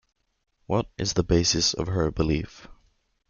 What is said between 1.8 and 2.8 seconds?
her belief?